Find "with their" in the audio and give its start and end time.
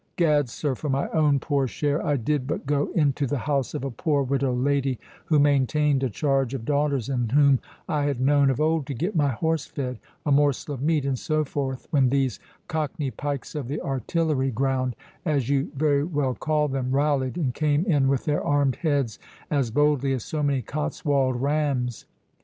18.07-18.43